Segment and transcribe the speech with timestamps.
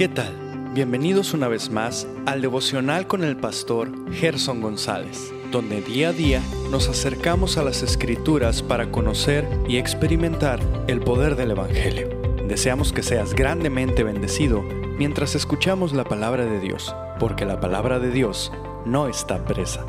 [0.00, 0.34] ¿Qué tal?
[0.72, 6.42] Bienvenidos una vez más al devocional con el pastor Gerson González, donde día a día
[6.70, 10.58] nos acercamos a las escrituras para conocer y experimentar
[10.88, 12.08] el poder del Evangelio.
[12.48, 14.62] Deseamos que seas grandemente bendecido
[14.96, 18.50] mientras escuchamos la palabra de Dios, porque la palabra de Dios
[18.86, 19.84] no está presa.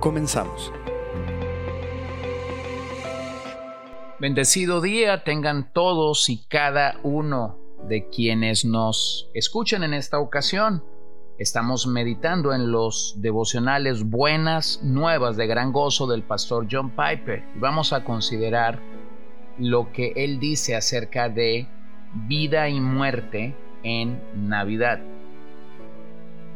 [0.00, 0.72] Comenzamos.
[4.18, 10.82] Bendecido día tengan todos y cada uno de quienes nos escuchan en esta ocasión.
[11.38, 17.92] Estamos meditando en los devocionales Buenas Nuevas de Gran Gozo del pastor John Piper vamos
[17.92, 18.80] a considerar
[19.58, 21.66] lo que él dice acerca de
[22.28, 25.00] vida y muerte en Navidad.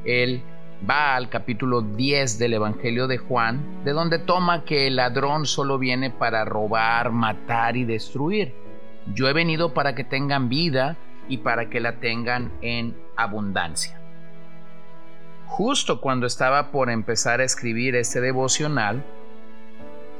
[0.04, 0.42] Él
[0.88, 5.78] va al capítulo 10 del Evangelio de Juan, de donde toma que el ladrón solo
[5.78, 8.54] viene para robar, matar y destruir.
[9.14, 10.96] Yo he venido para que tengan vida
[11.28, 14.00] y para que la tengan en abundancia.
[15.46, 19.04] Justo cuando estaba por empezar a escribir este devocional,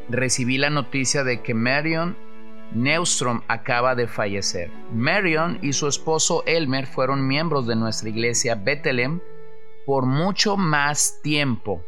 [0.08, 2.16] recibí la noticia de que Marion
[2.72, 4.70] Neustrom acaba de fallecer.
[4.92, 9.20] Marion y su esposo Elmer fueron miembros de nuestra iglesia Bethlehem
[9.84, 11.84] por mucho más tiempo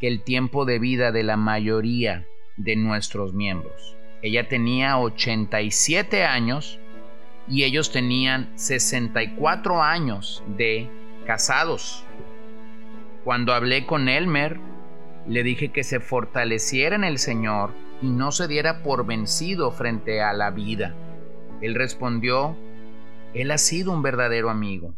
[0.00, 3.96] que el tiempo de vida de la mayoría de nuestros miembros.
[4.22, 6.78] Ella tenía 87 años
[7.48, 10.90] y ellos tenían 64 años de
[11.26, 12.04] casados.
[13.24, 14.58] Cuando hablé con Elmer,
[15.26, 20.22] le dije que se fortaleciera en el Señor y no se diera por vencido frente
[20.22, 20.94] a la vida.
[21.60, 22.56] Él respondió,
[23.34, 24.94] Él ha sido un verdadero amigo.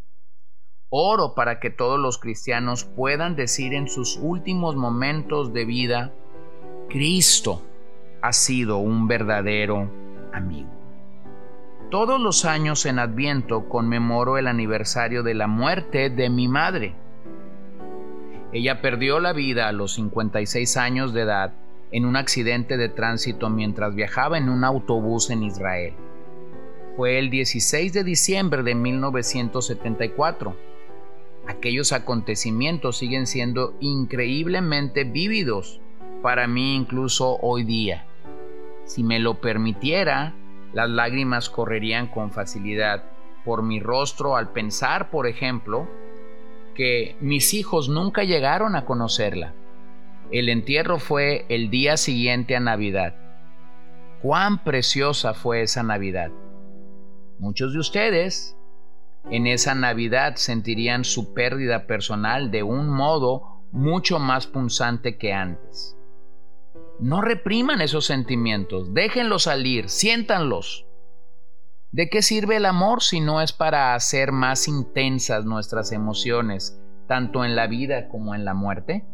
[0.89, 6.13] Oro para que todos los cristianos puedan decir en sus últimos momentos de vida,
[6.89, 7.63] Cristo
[8.23, 9.89] ha sido un verdadero
[10.33, 10.80] amigo.
[11.91, 16.95] Todos los años en Adviento conmemoro el aniversario de la muerte de mi madre.
[18.53, 21.53] Ella perdió la vida a los 56 años de edad
[21.91, 25.95] en un accidente de tránsito mientras viajaba en un autobús en Israel.
[26.97, 30.71] Fue el 16 de diciembre de 1974
[31.51, 35.81] aquellos acontecimientos siguen siendo increíblemente vívidos
[36.23, 38.07] para mí incluso hoy día.
[38.85, 40.35] Si me lo permitiera,
[40.73, 43.05] las lágrimas correrían con facilidad
[43.45, 45.89] por mi rostro al pensar, por ejemplo,
[46.75, 49.55] que mis hijos nunca llegaron a conocerla.
[50.31, 53.15] El entierro fue el día siguiente a Navidad.
[54.23, 56.31] Cuán preciosa fue esa Navidad.
[57.39, 58.57] Muchos de ustedes
[59.31, 65.97] en esa Navidad sentirían su pérdida personal de un modo mucho más punzante que antes.
[67.01, 70.87] No repriman esos sentimientos, déjenlos salir, siéntanlos.
[71.93, 77.45] ¿De qué sirve el amor si no es para hacer más intensas nuestras emociones, tanto
[77.45, 79.05] en la vida como en la muerte?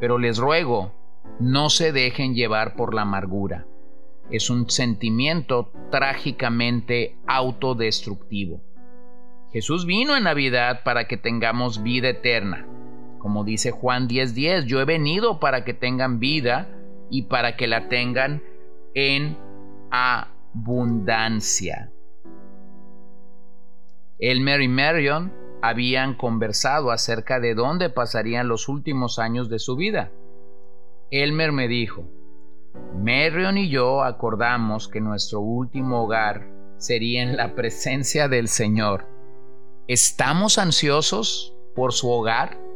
[0.00, 0.94] Pero les ruego,
[1.38, 3.66] no se dejen llevar por la amargura
[4.30, 8.62] es un sentimiento trágicamente autodestructivo.
[9.52, 12.66] Jesús vino en Navidad para que tengamos vida eterna.
[13.20, 16.68] Como dice Juan 10:10, yo he venido para que tengan vida
[17.10, 18.42] y para que la tengan
[18.94, 19.36] en
[19.90, 21.92] abundancia.
[24.18, 25.32] Elmer y Marion
[25.62, 30.10] habían conversado acerca de dónde pasarían los últimos años de su vida.
[31.10, 32.08] Elmer me dijo,
[32.96, 36.48] Marion y yo acordamos que nuestro último hogar
[36.78, 39.06] sería en la presencia del Señor.
[39.88, 42.69] ¿Estamos ansiosos por su hogar?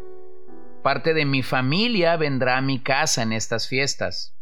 [0.84, 4.36] Parte de mi familia vendrá a mi casa en estas fiestas.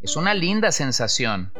[0.00, 1.52] Es una linda sensación.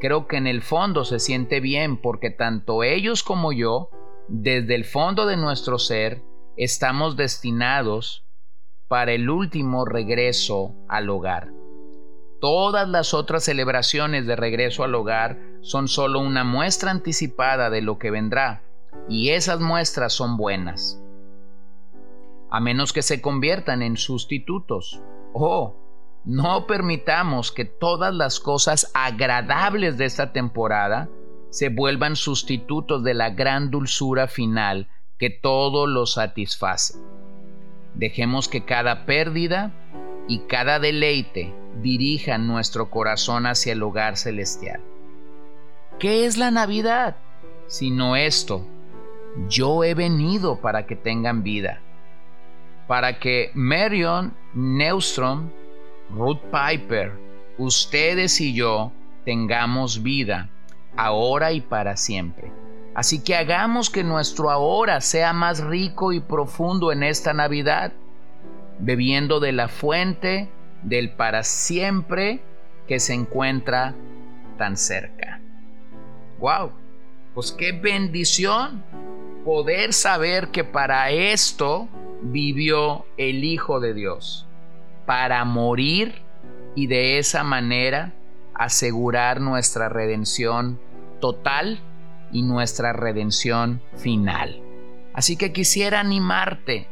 [0.00, 3.90] Creo que en el fondo se siente bien porque tanto ellos como yo,
[4.26, 6.24] desde el fondo de nuestro ser,
[6.56, 8.26] estamos destinados
[8.88, 11.52] para el último regreso al hogar.
[12.40, 17.96] Todas las otras celebraciones de regreso al hogar son solo una muestra anticipada de lo
[17.96, 18.64] que vendrá,
[19.08, 21.00] y esas muestras son buenas.
[22.50, 25.00] A menos que se conviertan en sustitutos.
[25.34, 25.74] Oh,
[26.24, 31.08] no permitamos que todas las cosas agradables de esta temporada
[31.50, 36.98] se vuelvan sustitutos de la gran dulzura final que todo lo satisface.
[37.94, 39.72] Dejemos que cada pérdida
[40.28, 44.80] y cada deleite dirija nuestro corazón hacia el hogar celestial.
[45.98, 47.16] ¿Qué es la Navidad?
[47.66, 48.64] Sino esto,
[49.48, 51.82] yo he venido para que tengan vida,
[52.88, 55.50] para que Marion Neustrom,
[56.10, 57.12] Ruth Piper,
[57.58, 58.90] ustedes y yo
[59.24, 60.48] tengamos vida,
[60.96, 62.50] ahora y para siempre.
[62.94, 67.92] Así que hagamos que nuestro ahora sea más rico y profundo en esta Navidad,
[68.78, 70.48] bebiendo de la fuente
[70.82, 72.40] del para siempre
[72.88, 73.94] que se encuentra
[74.56, 75.40] tan cerca.
[76.38, 76.72] ¡Wow!
[77.34, 78.82] Pues qué bendición
[79.44, 81.86] poder saber que para esto
[82.22, 84.46] vivió el Hijo de Dios,
[85.06, 86.22] para morir
[86.74, 88.14] y de esa manera
[88.54, 90.80] asegurar nuestra redención
[91.20, 91.80] total
[92.32, 94.60] y nuestra redención final.
[95.14, 96.88] Así que quisiera animarte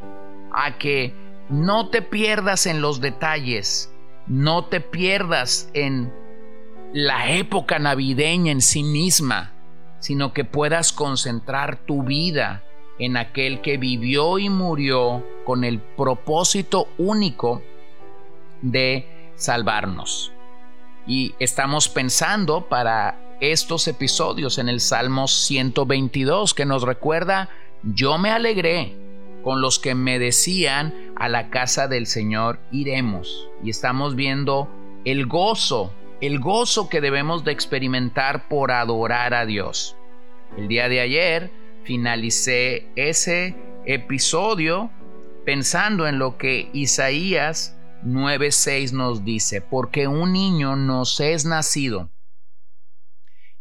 [0.52, 1.14] a que
[1.48, 3.92] no te pierdas en los detalles,
[4.26, 6.12] no te pierdas en
[6.92, 9.52] la época navideña en sí misma,
[10.00, 12.64] sino que puedas concentrar tu vida
[12.98, 17.62] en aquel que vivió y murió con el propósito único
[18.62, 20.32] de salvarnos.
[21.06, 27.50] Y estamos pensando para estos episodios en el Salmo 122 que nos recuerda,
[27.82, 28.96] yo me alegré
[29.42, 33.48] con los que me decían, a la casa del Señor iremos.
[33.62, 34.68] Y estamos viendo
[35.04, 39.94] el gozo, el gozo que debemos de experimentar por adorar a Dios.
[40.56, 41.52] El día de ayer
[41.86, 43.54] finalicé ese
[43.86, 44.90] episodio
[45.44, 52.10] pensando en lo que Isaías 9:6 nos dice, porque un niño nos es nacido,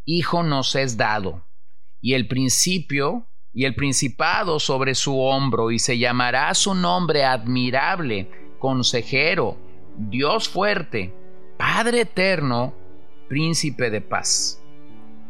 [0.04, 1.45] hijo nos es dado,
[2.01, 8.30] y el principio y el principado sobre su hombro, y se llamará su nombre admirable,
[8.60, 9.57] consejero,
[9.98, 11.13] Dios fuerte,
[11.57, 12.74] Padre eterno,
[13.30, 14.62] príncipe de paz.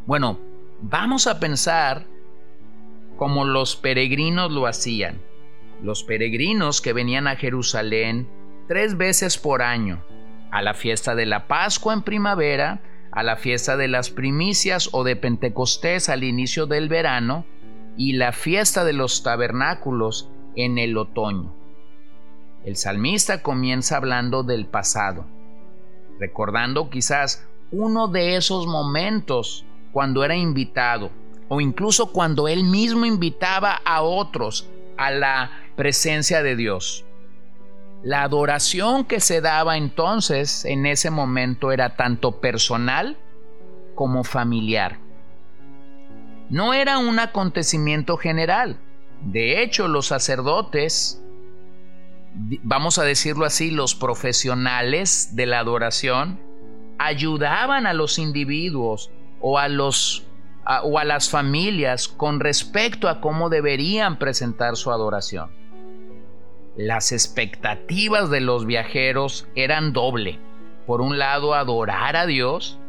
[0.07, 0.39] Bueno,
[0.81, 2.07] vamos a pensar
[3.17, 5.21] como los peregrinos lo hacían.
[5.81, 8.29] Los peregrinos que venían a Jerusalén
[8.67, 10.03] tres veces por año,
[10.51, 12.81] a la fiesta de la Pascua en primavera,
[13.11, 17.45] a la fiesta de las primicias o de Pentecostés al inicio del verano,
[17.97, 21.53] y la fiesta de los tabernáculos en el otoño.
[22.65, 25.25] El salmista comienza hablando del pasado,
[26.19, 31.11] recordando quizás uno de esos momentos cuando era invitado
[31.47, 37.05] o incluso cuando él mismo invitaba a otros a la presencia de Dios.
[38.03, 43.17] La adoración que se daba entonces en ese momento era tanto personal
[43.95, 44.99] como familiar
[46.49, 48.77] no era un acontecimiento general.
[49.21, 51.21] De hecho, los sacerdotes,
[52.63, 56.39] vamos a decirlo así, los profesionales de la adoración,
[56.97, 59.11] ayudaban a los individuos
[59.41, 60.27] o a, los,
[60.83, 65.51] o a las familias con respecto a cómo deberían presentar su adoración.
[66.75, 70.39] Las expectativas de los viajeros eran doble.
[70.87, 72.79] Por un lado, adorar a Dios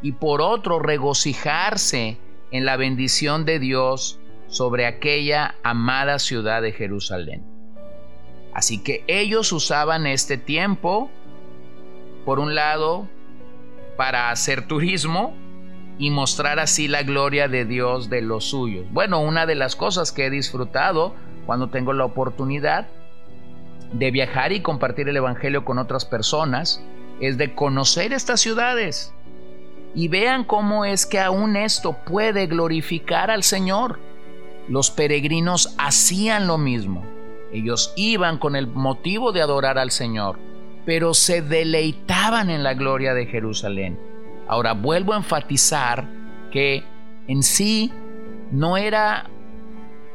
[0.00, 2.18] y por otro, regocijarse
[2.50, 7.44] en la bendición de Dios sobre aquella amada ciudad de Jerusalén.
[8.52, 11.10] Así que ellos usaban este tiempo,
[12.26, 13.08] por un lado,
[13.96, 15.34] para hacer turismo
[16.02, 18.86] y mostrar así la gloria de Dios de los suyos.
[18.90, 21.14] Bueno, una de las cosas que he disfrutado
[21.46, 22.88] cuando tengo la oportunidad
[23.92, 26.82] de viajar y compartir el Evangelio con otras personas
[27.20, 29.14] es de conocer estas ciudades
[29.94, 34.00] y vean cómo es que aún esto puede glorificar al Señor.
[34.66, 37.06] Los peregrinos hacían lo mismo.
[37.52, 40.40] Ellos iban con el motivo de adorar al Señor,
[40.84, 44.11] pero se deleitaban en la gloria de Jerusalén.
[44.48, 46.06] Ahora vuelvo a enfatizar
[46.50, 46.84] que
[47.28, 47.92] en sí
[48.50, 49.30] no era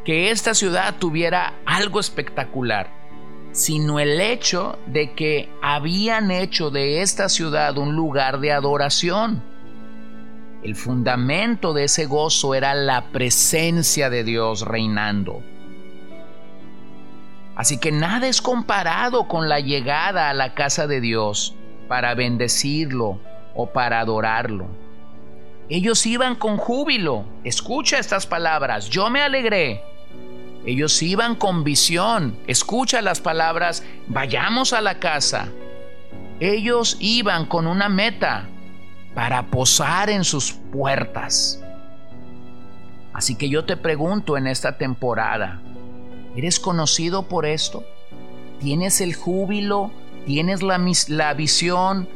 [0.05, 2.89] que esta ciudad tuviera algo espectacular,
[3.51, 9.41] sino el hecho de que habían hecho de esta ciudad un lugar de adoración
[10.63, 15.43] el fundamento de ese gozo era la presencia de Dios reinando.
[17.55, 21.55] Así que nada es comparado con la llegada a la casa de Dios
[21.88, 23.19] para bendecirlo
[23.58, 24.68] o para adorarlo.
[25.68, 27.26] Ellos iban con júbilo.
[27.44, 28.90] Escucha estas palabras.
[28.90, 29.84] Yo me alegré.
[30.66, 32.38] Ellos iban con visión.
[32.48, 33.84] Escucha las palabras.
[34.08, 35.50] Vayamos a la casa.
[36.40, 38.48] Ellos iban con una meta
[39.16, 41.62] para posar en sus puertas.
[43.12, 45.60] Así que yo te pregunto en esta temporada,
[46.36, 47.84] ¿eres conocido por esto?
[48.60, 49.92] ¿Tienes el júbilo?
[50.28, 52.08] ¿Tienes la, la visión?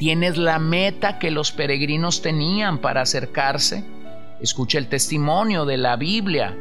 [0.00, 3.84] ¿Tienes la meta que los peregrinos tenían para acercarse?
[4.40, 6.56] Escucha el testimonio de la Biblia.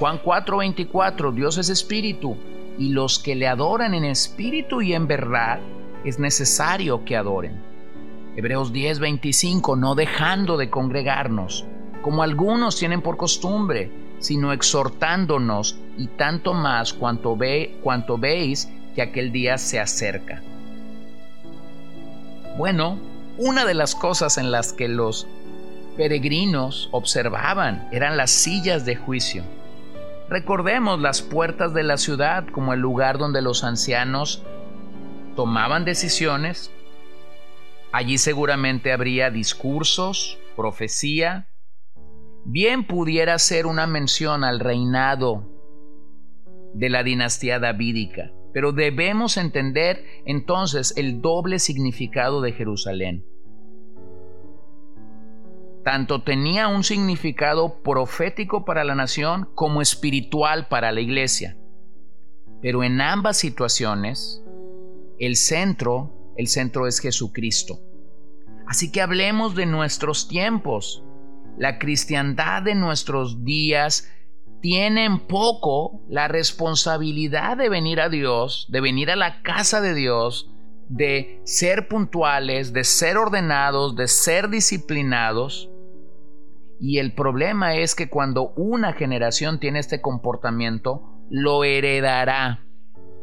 [0.00, 2.36] Juan 4:24, Dios es espíritu
[2.80, 5.60] y los que le adoran en espíritu y en verdad
[6.04, 7.62] es necesario que adoren.
[8.34, 11.64] Hebreos 10:25, no dejando de congregarnos,
[12.02, 17.38] como algunos tienen por costumbre, sino exhortándonos y tanto más cuanto,
[17.84, 20.42] cuanto veis que aquel día se acerca.
[22.56, 22.98] Bueno,
[23.38, 25.26] una de las cosas en las que los
[25.96, 29.44] peregrinos observaban eran las sillas de juicio.
[30.28, 34.44] Recordemos las puertas de la ciudad como el lugar donde los ancianos
[35.36, 36.70] tomaban decisiones.
[37.92, 41.48] Allí seguramente habría discursos, profecía.
[42.44, 45.44] Bien pudiera ser una mención al reinado
[46.74, 53.24] de la dinastía davídica, pero debemos entender entonces el doble significado de Jerusalén.
[55.84, 61.56] Tanto tenía un significado profético para la nación como espiritual para la iglesia.
[62.60, 64.44] Pero en ambas situaciones,
[65.18, 67.80] el centro, el centro es Jesucristo.
[68.66, 71.02] Así que hablemos de nuestros tiempos.
[71.56, 74.10] La cristiandad de nuestros días
[74.60, 79.94] tiene en poco la responsabilidad de venir a Dios, de venir a la casa de
[79.94, 80.50] Dios,
[80.88, 85.70] de ser puntuales, de ser ordenados, de ser disciplinados.
[86.78, 92.66] Y el problema es que cuando una generación tiene este comportamiento, lo heredará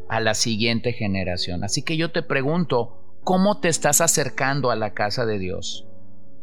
[0.08, 1.64] a la siguiente generación.
[1.64, 5.86] Así que yo te pregunto, ¿cómo te estás acercando a la casa de Dios?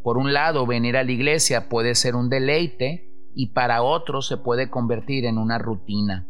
[0.03, 4.37] Por un lado, venir a la iglesia puede ser un deleite y para otros se
[4.37, 6.25] puede convertir en una rutina.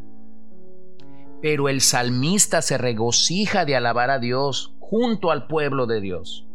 [1.42, 6.48] Pero el salmista se regocija de alabar a Dios junto al pueblo de Dios.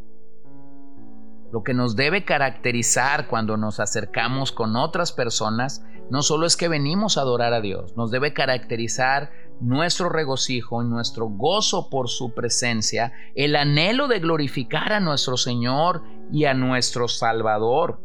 [1.52, 6.68] Lo que nos debe caracterizar cuando nos acercamos con otras personas no solo es que
[6.68, 9.30] venimos a adorar a Dios, nos debe caracterizar
[9.60, 16.02] nuestro regocijo, nuestro gozo por su presencia, el anhelo de glorificar a nuestro Señor
[16.32, 18.00] y a nuestro Salvador.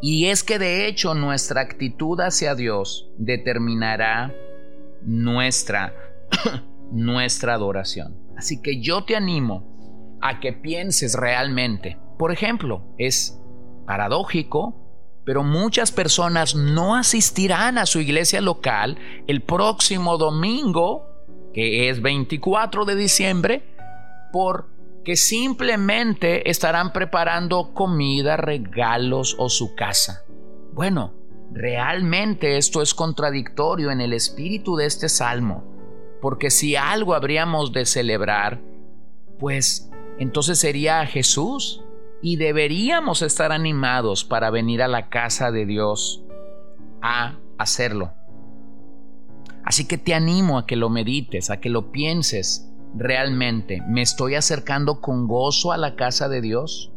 [0.00, 4.34] Y es que de hecho nuestra actitud hacia Dios determinará
[5.02, 5.94] nuestra,
[6.92, 8.16] nuestra adoración.
[8.36, 11.98] Así que yo te animo a que pienses realmente.
[12.18, 13.40] Por ejemplo, es
[13.86, 14.84] paradójico,
[15.24, 21.06] pero muchas personas no asistirán a su iglesia local el próximo domingo,
[21.54, 23.74] que es 24 de diciembre,
[25.04, 30.24] porque simplemente estarán preparando comida, regalos o su casa.
[30.72, 31.12] Bueno,
[31.52, 35.62] realmente esto es contradictorio en el espíritu de este salmo,
[36.22, 38.62] porque si algo habríamos de celebrar,
[39.38, 41.84] pues entonces sería a Jesús,
[42.22, 46.24] y deberíamos estar animados para venir a la casa de Dios
[47.02, 48.14] a hacerlo.
[49.66, 53.82] Así que te animo a que lo medites, a que lo pienses realmente.
[53.88, 56.92] ¿Me estoy acercando con gozo a la casa de Dios?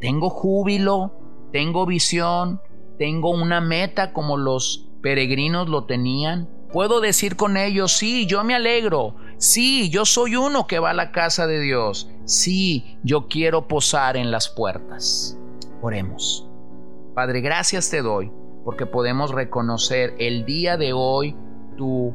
[0.00, 1.12] ¿Tengo júbilo?
[1.52, 2.60] ¿Tengo visión?
[2.98, 6.48] ¿Tengo una meta como los peregrinos lo tenían?
[6.72, 10.94] Puedo decir con ellos, sí, yo me alegro, sí, yo soy uno que va a
[10.94, 15.38] la casa de Dios, sí, yo quiero posar en las puertas.
[15.80, 16.48] Oremos.
[17.14, 18.30] Padre, gracias te doy
[18.64, 21.36] porque podemos reconocer el día de hoy
[21.76, 22.12] tu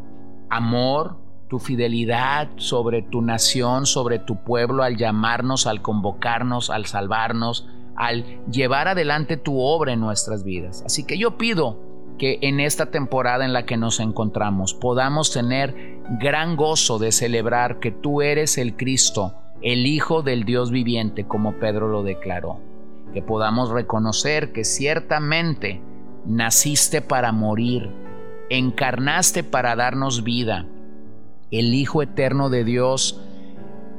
[0.49, 1.17] amor,
[1.51, 7.67] tu fidelidad sobre tu nación, sobre tu pueblo, al llamarnos, al convocarnos, al salvarnos,
[7.97, 10.81] al llevar adelante tu obra en nuestras vidas.
[10.85, 11.77] Así que yo pido
[12.17, 17.79] que en esta temporada en la que nos encontramos podamos tener gran gozo de celebrar
[17.79, 22.61] que tú eres el Cristo, el Hijo del Dios viviente, como Pedro lo declaró.
[23.13, 25.81] Que podamos reconocer que ciertamente
[26.25, 27.91] naciste para morir,
[28.49, 30.65] encarnaste para darnos vida.
[31.51, 33.21] El Hijo eterno de Dios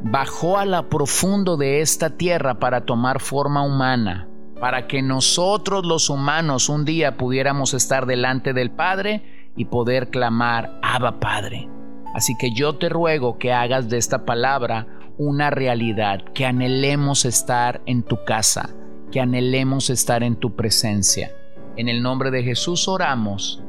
[0.03, 4.29] bajó a la profundo de esta tierra para tomar forma humana
[4.63, 10.79] para que nosotros los humanos un día pudiéramos estar delante del Padre y poder clamar,
[10.83, 11.69] Abba Padre.
[12.15, 14.87] Así que yo te ruego que hagas de esta palabra
[15.19, 18.71] una realidad, que anhelemos estar en tu casa,
[19.11, 21.33] que anhelemos estar en tu presencia.
[21.77, 23.61] En el nombre de Jesús oramos.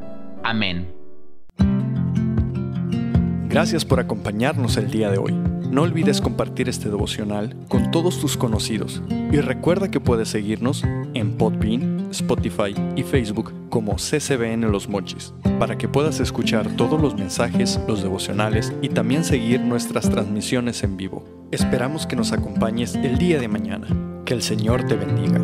[0.44, 1.03] Amén.
[3.54, 5.32] Gracias por acompañarnos el día de hoy.
[5.32, 10.84] No olvides compartir este devocional con todos tus conocidos y recuerda que puedes seguirnos
[11.14, 17.14] en Podbean, Spotify y Facebook como CCBN Los Mochis para que puedas escuchar todos los
[17.14, 21.24] mensajes, los devocionales y también seguir nuestras transmisiones en vivo.
[21.52, 23.86] Esperamos que nos acompañes el día de mañana.
[24.26, 25.40] Que el Señor te bendiga.